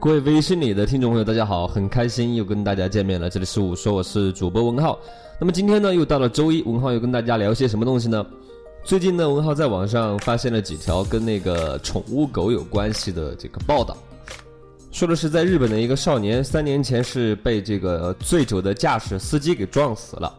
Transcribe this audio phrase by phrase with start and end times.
[0.00, 3.28] 各位微信里的听众朋友，大家好，很开心又跟大家见面了。
[3.28, 4.96] 这里是我说，我是主播文浩。
[5.40, 8.24] 那么今天呢，又到了周一，文浩又跟大家聊些什么东西呢？
[8.84, 13.96] 最近呢，文浩在网上发现了几条跟那个宠物狗有关系的这个报道，
[14.92, 20.32] 说的是在日本的一个少年，三年前是被这个醉酒的驾驶司机给撞死了。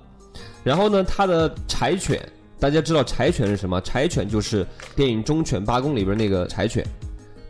[0.64, 2.18] 然后呢，他的柴犬，
[2.62, 3.82] 大家知道柴犬是什么？
[3.82, 4.66] 柴犬就是
[4.96, 6.82] 电影《忠犬八公》里边那个柴犬。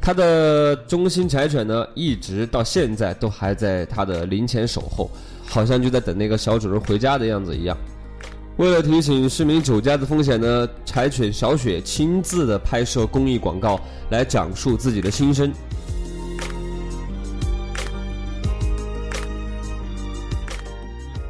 [0.01, 5.09] 他的忠心柴犬呢，一直到现在都还在他的灵前守候，
[5.45, 7.77] 好像就在等那个小主人回家的样子一样。
[8.57, 15.51] 为了提醒市民酒驾的风险呢，柴犬小雪亲自的拍摄公益广告，来讲述自己的心声。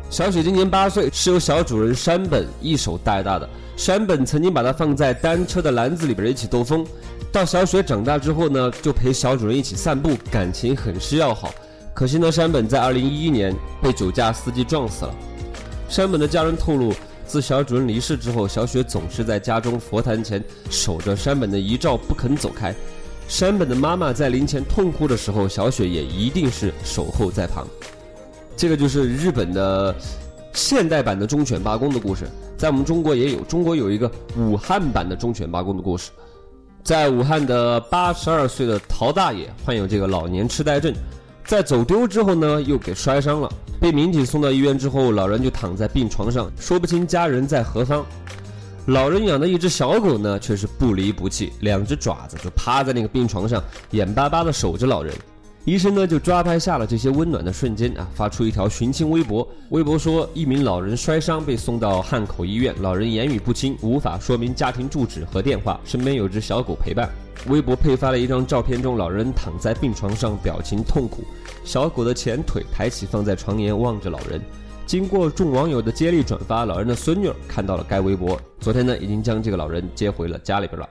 [0.09, 3.47] 小雪今年八岁，是由小主人山本一手带大的。
[3.77, 6.83] 山本曾经把它放在单车的篮子里边一起兜风。
[7.31, 11.53] 到小雪长大之后呢，就陪小主人一起散步，感情很是要好。
[11.93, 15.13] 可惜呢，山本在二零一一年被酒驾司机撞死了。
[15.87, 16.91] 山本的家人透露，
[17.27, 22.73] 自小主人离世之后，小雪总是在家中佛坛前守着山本的遗照，不肯走开。
[23.27, 27.67] 山本的妈妈在灵前痛哭的时候，小雪也一定是守候在旁。
[28.59, 29.95] 这个就是日本的
[30.51, 32.25] 现代版的忠犬八公的故事，
[32.57, 36.11] 在我们中国也有，中国有一个武汉版的忠犬八公的故事。
[36.83, 40.93] 在武汉的八十二岁的陶大爷患有这个老年痴呆症，
[41.45, 43.49] 在走丢之后呢，又给摔伤了，
[43.79, 48.05] 被民警送到医院之后，老人就躺在病床上，说不清家人在何方。
[48.87, 55.15] 老人养的一只小狗呢，却是不离不弃，两只爪子就趴在那个病床上，眼巴巴地守着老人。
[55.65, 59.47] 医生呢就抓拍下了这些温暖的瞬间啊，发出一条寻亲微博。
[59.69, 67.09] 微博说，一名老人摔伤被送到汉口医院，老人言语不清，无法说明家庭住址和电话，身边有只小狗陪伴。
[67.47, 71.23] 微博配发了一张照片，中老人躺在病床上，表情痛苦，
[71.63, 74.41] 小狗的前腿抬起放在床沿，望着老人。
[74.85, 80.89] 经过众网友的接力转发，老人的孙女儿看到了该微博，昨天呢已经将这个老人接回了家里边了。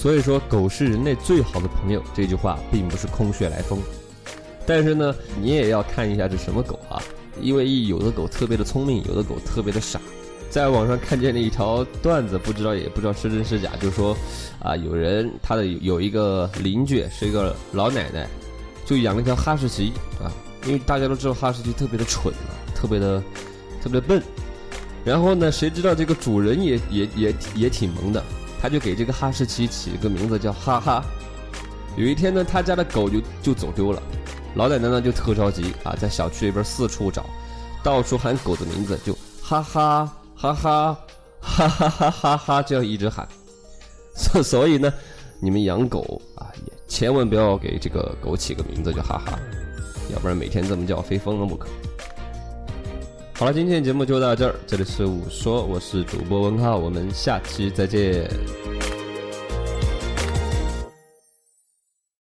[0.00, 3.80] 所以说，狗是人类最好的朋友，这句话并不是空穴来风。
[4.64, 7.02] 但是呢，你也要看一下是什么狗啊，
[7.40, 10.00] 因为有的狗特别的聪明，有的狗特别的傻。
[10.50, 14.16] 在网上看见了一条段子，不知道也不知道是真是假，就说
[14.60, 18.24] 啊，有人他的有一个邻居是一个老奶奶，
[18.86, 19.92] 就养了一条哈士奇
[20.22, 20.30] 啊，
[20.64, 23.20] 因为大家都知道哈士奇特别的蠢啊，特别的
[23.82, 24.22] 特别的笨。
[25.04, 28.22] 然后呢，谁知道这个主人也也也也挺萌的。
[28.60, 31.04] 他就给这个哈士奇起个名字叫哈哈。
[31.96, 34.02] 有一天呢，他家的狗就就走丢了，
[34.54, 37.26] 老奶奶呢就特着急啊，在小区里边四处找，
[37.82, 40.98] 到处喊狗的名字，就哈哈哈哈
[41.40, 43.26] 哈哈哈哈哈，这样一直喊。
[44.14, 44.92] 所所以呢，
[45.40, 49.38] 你们养狗啊，也千万不要给这个狗起个名字叫哈哈，
[50.12, 51.68] 要不然每天这么叫，非疯了不可。
[53.38, 54.54] 好了，今天的节目就到这儿。
[54.66, 58.28] 这里是五说，我是主播文浩，我们下期再见。